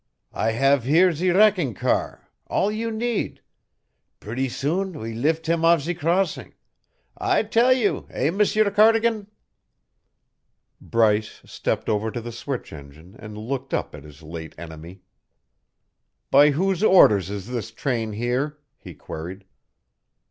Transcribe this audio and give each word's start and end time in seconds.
I 0.33 0.53
have 0.53 0.83
here 0.83 1.13
zee 1.13 1.29
wrecking 1.29 1.75
car 1.75 2.27
all 2.47 2.71
you 2.71 2.89
need; 2.89 3.39
pretty 4.19 4.49
soon 4.49 4.93
we 4.93 5.13
lift 5.13 5.45
him 5.47 5.63
off 5.63 5.81
zee 5.81 5.93
crossing, 5.93 6.55
I 7.19 7.43
tell 7.43 7.71
you, 7.71 8.07
eh, 8.09 8.31
M'sieur 8.31 8.71
Cardigan?" 8.71 9.27
Bryce 10.81 11.43
stepped 11.45 11.87
over 11.87 12.09
to 12.09 12.19
the 12.19 12.31
switch 12.31 12.73
engine 12.73 13.15
and 13.19 13.37
looked 13.37 13.75
up 13.75 13.93
at 13.93 14.03
his 14.03 14.23
late 14.23 14.55
enemy. 14.57 15.03
"By 16.31 16.49
whose 16.49 16.83
orders 16.83 17.29
is 17.29 17.45
this 17.47 17.69
train 17.69 18.13
here?" 18.13 18.57
he 18.79 18.95
queried. 18.95 19.45